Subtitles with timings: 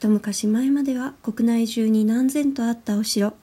[0.00, 3.34] 一昔前までは国内中に何千とあったお城。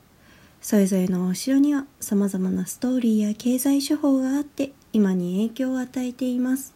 [0.59, 6.73] それぞれのお城には様々なストーリーや経済手法があって今に影響を与えています。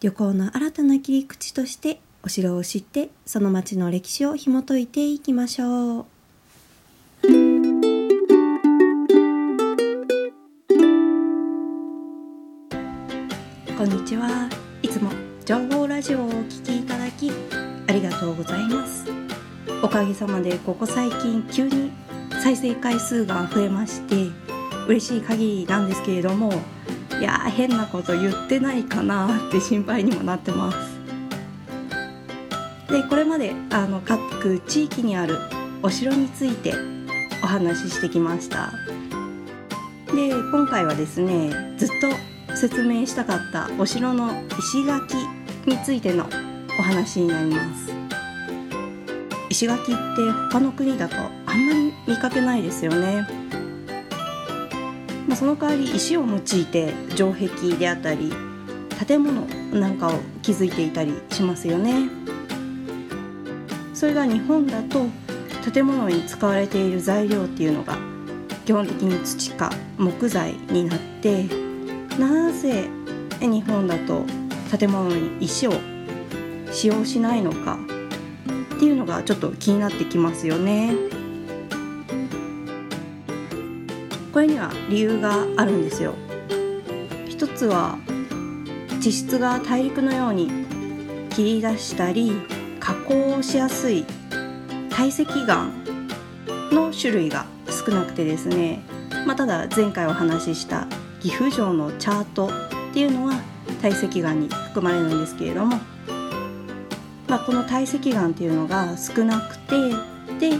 [0.00, 6.06] 旅行の新たな切り口としてお城を知ってその町の歴史を紐解いていきましょう。
[13.78, 14.50] こんにちは。
[14.82, 15.12] いつも
[15.46, 16.34] 情報ラジオをお聴
[16.64, 17.30] きいただき
[17.90, 19.04] ありがとうございます。
[19.82, 21.90] おかげさまでここ最近急に
[22.40, 24.28] 再生回数が増えまして
[24.86, 26.52] 嬉しい限りなんですけれども
[27.18, 30.78] いや変なこと言ってないかなって心配にもなってます。
[32.92, 35.36] でこれまであの各地域にある
[35.82, 36.72] お城について
[37.42, 38.72] お話ししてきました。
[40.14, 41.88] で今回はですねずっ
[42.48, 45.16] と説明したかったお城の石垣
[45.66, 46.28] についての
[46.78, 47.92] お話になります。
[49.48, 50.00] 石垣って
[50.50, 53.26] 他の国だとあんまり見かけないですよね、
[55.26, 58.32] まあ、その代わり石を用いて城壁であったり
[59.06, 62.08] 建物なんかを築いていたりしますよね。
[63.92, 65.06] それが日本だと
[65.72, 67.98] 建物に使われている材料っていうのが
[68.64, 71.44] 基本的に土か木材になって
[72.18, 72.88] なぜ
[73.40, 74.24] 日本だと
[74.74, 75.72] 建物に石を
[76.72, 77.78] 使用しないのか
[78.76, 80.94] っていうのがちょっと気になってきますよね。
[84.32, 86.14] これには理由があるんですよ。
[87.28, 87.98] 一つは
[89.00, 90.50] 地質が大陸のように
[91.30, 92.32] 切り出したり
[92.78, 94.04] 加工をしやすい
[94.90, 95.68] 堆積岩
[96.70, 98.82] の種類が少なくてですね、
[99.26, 100.86] まあ、ただ前回お話しした
[101.20, 102.50] 岐阜城のチャートっ
[102.92, 103.40] ていうのは
[103.80, 105.78] 堆積岩に含まれるんですけれども、
[107.30, 109.90] まあ、この堆積岩っていうのが少なくて
[110.40, 110.58] で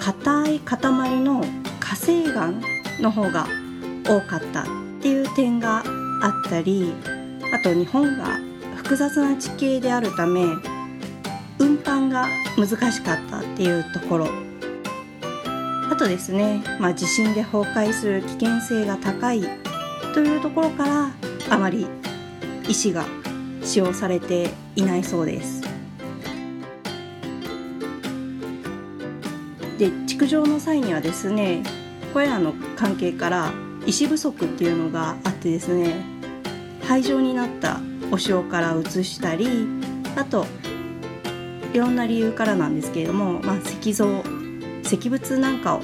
[0.00, 0.78] 硬い塊
[1.22, 1.42] の
[1.80, 2.52] 火成岩
[3.00, 3.46] の方が
[4.04, 4.66] 多かったっ
[5.00, 5.82] ていう点が
[6.22, 6.92] あったり
[7.54, 8.38] あと日本が
[8.76, 10.44] 複雑な地形であるため
[11.58, 12.28] 運搬が
[12.58, 14.28] 難しかったっていうところ。
[15.90, 19.42] あとですね、まあ、地震で崩壊する危険性が高い
[20.12, 21.10] というところから
[21.48, 21.86] あまり
[22.68, 23.06] 石が
[23.62, 25.63] 使用されていないそうです。
[29.78, 31.62] で築城の際にはですね
[32.12, 33.52] これらの関係から
[33.86, 36.04] 石不足っていうのがあってですね
[36.82, 37.80] 廃城になった
[38.10, 39.66] お城から移したり
[40.16, 40.46] あと
[41.72, 44.22] いろんな理由からなんですけれども、まあ、石像
[44.84, 45.80] 石仏なんかを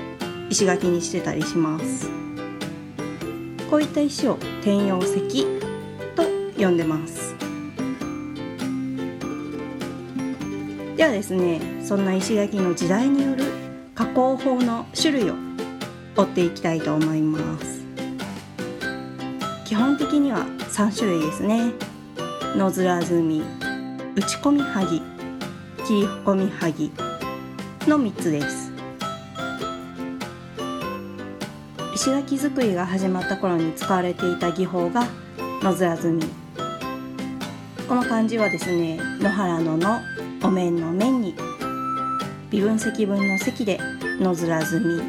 [0.48, 2.20] 石垣にしてたりします。
[3.70, 5.44] こういった石を転用石
[6.16, 6.24] と
[6.58, 7.36] 呼んでます
[10.96, 13.44] ではですねそんな石垣の時代による
[14.00, 15.34] 加工法の種類を
[16.16, 17.84] 追っていきたいと思います。
[19.66, 21.74] 基本的には3種類ですね。
[22.56, 23.42] 野面積み
[24.16, 25.02] 打ち込み剥
[25.86, 26.90] 切り込み剥
[27.90, 28.72] の3つです。
[31.94, 35.06] 石垣作りが始まった頃に使われていた技法が
[35.62, 36.22] 野面積み。
[37.86, 40.00] この漢字はですね野原のの
[40.42, 41.34] お面の面に
[42.50, 43.78] 微分積分の積で
[44.18, 45.00] 野面積み。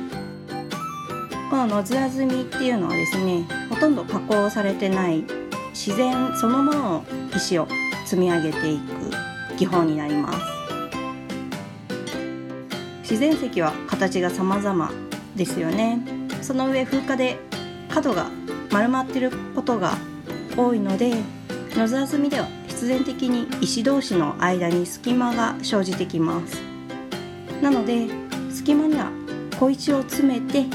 [1.49, 5.25] この野面積みっていうのはですねほとんど加工されてない
[5.71, 7.67] 自然そのものの石を
[8.05, 10.39] 積み上げていく技法になります。
[13.01, 14.91] 自然石は形が様々
[15.35, 15.99] ですよね。
[16.43, 17.39] その上風化で
[17.89, 18.29] 角が
[18.71, 19.97] 丸まってることが
[20.55, 21.15] 多いので
[21.75, 26.70] 野沢積みでは必然的に石同士の間に隙間が生じてきます。
[27.61, 28.07] なので
[28.49, 29.11] 隙間には
[29.59, 30.65] 小石を詰めて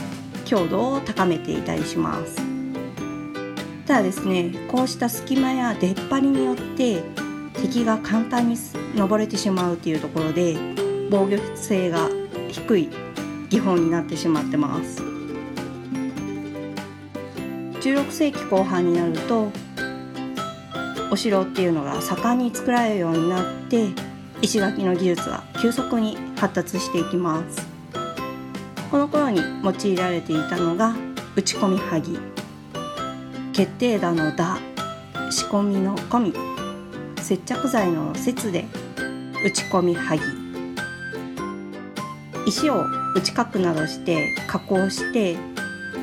[0.45, 2.37] 強度を高めていたりします。
[3.87, 7.03] ただですねこうした隙間や出っ張りによって
[7.55, 8.57] 敵が簡単に
[8.95, 10.57] 登れてしまうというところで
[11.11, 12.09] 防御性が
[12.49, 12.89] 低い
[13.49, 15.03] 技法になってしまってます。
[17.81, 19.53] 16世紀後半になると
[21.13, 23.91] お城っていうのが盛んに作られるようになって
[24.43, 27.67] 石垣の技術は急速に発達していきます。
[28.91, 30.95] この頃に用いられていたのが
[31.35, 32.21] 打ち込み剥
[33.53, 34.59] 決定打の打
[35.31, 36.57] 仕込みの込み。
[37.23, 38.67] 接着剤の節で
[39.45, 40.21] 打ち込み剥
[42.47, 42.85] 石を
[43.17, 45.37] 打ち角などして加工して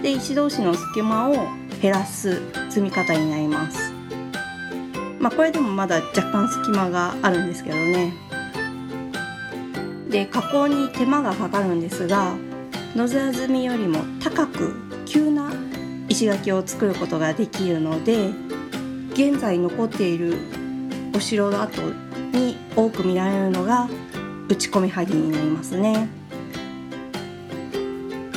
[0.01, 1.33] で石同士の隙間を
[1.81, 3.92] 減らす積み方になります。
[5.23, 8.13] まあ、これでもまだ若干隙間があるんですけどね。
[10.09, 12.35] で加工に手間がかかるんですが
[12.93, 14.75] 野面積みよりも高く
[15.05, 15.51] 急な
[16.09, 18.31] 石垣を作ることができるので
[19.13, 20.35] 現在残っている
[21.15, 21.81] お城の跡
[22.33, 23.89] に多く見られるのが
[24.49, 26.09] 打ち込みはぎになりますね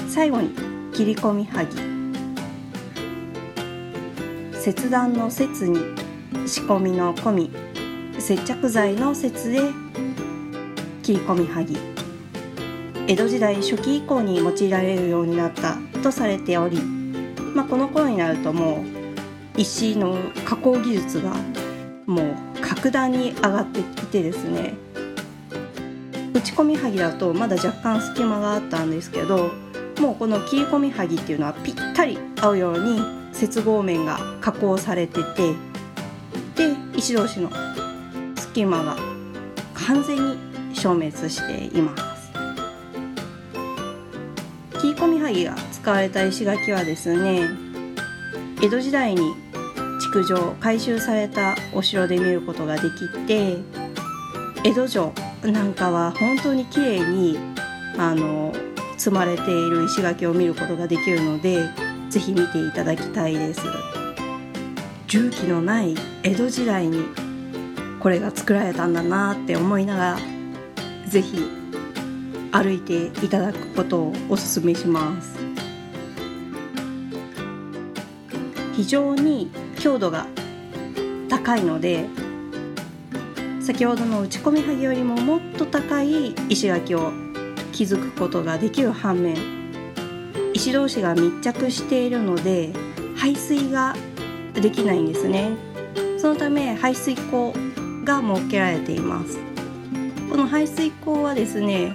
[0.08, 0.50] 最後に
[0.94, 1.76] 切り込みはぎ
[4.58, 6.05] 切断の切に
[6.46, 7.50] 仕込みの込み
[8.18, 9.60] 接着剤の切で
[11.02, 11.76] 切り込みはぎ。
[13.08, 16.82] 江戸時代初期以降に用いられるようになったとされており、
[17.54, 18.84] まあ、この頃になるとも
[19.56, 21.36] う石の加工技術が
[22.06, 24.74] もう格段に上がってきてですね。
[26.34, 29.52] 打ち込みはぎだとまだ若干隙間があったんですけど
[30.00, 33.00] もうこの切り込みはぎっていうのはぴったり合うように
[33.32, 35.54] 接合面が加工されてて
[36.96, 37.50] 石同士の
[38.36, 38.96] 隙間が
[39.74, 40.36] 完全に
[40.74, 42.32] 消滅しています。
[44.80, 47.48] 切り込みはぎが使われた石垣はですね
[48.62, 49.34] 江戸時代に
[50.00, 53.56] 築城改修されたお城で見ることができて
[54.64, 55.12] 江戸城
[55.42, 57.38] なんかは本当に綺麗に
[57.98, 58.54] あの
[58.96, 61.68] 積まれている石垣を見ることができるので
[62.10, 63.60] ぜひ見ていただきたいです。
[65.06, 67.04] 重機のない江戸時代に
[68.00, 70.18] これが作られたんだなって思いながら
[71.08, 71.38] ぜひ
[72.52, 75.36] 歩いていただくことをおすすめします。
[78.76, 80.26] 非常に強度が
[81.30, 82.06] 高いので
[83.58, 87.10] 先ほどの打ち込みはぎよりももっと高い石垣を
[87.72, 89.34] 築くことができる反面
[90.52, 92.74] 石同士が密着しているので
[93.16, 93.96] 排水が
[94.60, 95.50] できないんですね。
[96.18, 97.52] そのため排水溝
[98.04, 99.38] が設けられています。
[100.30, 101.92] この排水溝はですね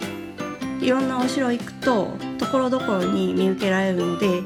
[0.79, 4.41] いろんなお城行くとところどころに見受けられるので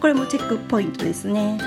[0.00, 1.58] これもチェックポイントですね。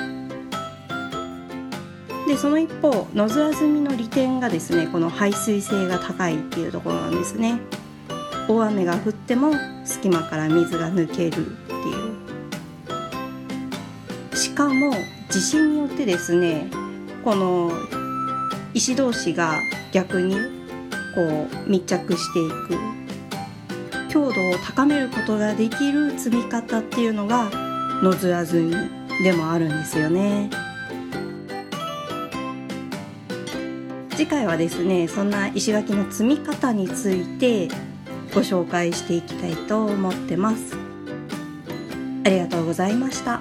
[2.27, 7.59] でその一方野面積みの利点がですねこの排水性が高いっていうところなんですね。
[8.47, 9.53] 大雨が降っても
[9.85, 11.57] 隙間から水が抜ける。
[14.41, 14.91] しかも
[15.29, 16.65] 地震によってですね
[17.23, 17.71] この
[18.73, 19.59] 石同士が
[19.91, 20.35] 逆に
[21.13, 23.01] こう密着していく。
[24.09, 27.49] 強度を高めることができる積み方っていうのが
[28.01, 28.75] 野面積み
[29.23, 30.49] でもあるんですよね。
[34.17, 37.69] 次回はですねそんな石垣の積み方について
[38.33, 40.75] ご紹介していきたいと思ってます。
[42.25, 43.40] ありがとうございました。